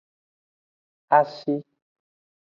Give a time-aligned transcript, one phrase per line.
[1.19, 1.55] Ashi.